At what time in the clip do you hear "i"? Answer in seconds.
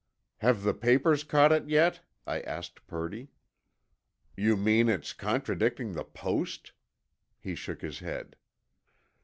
2.25-2.39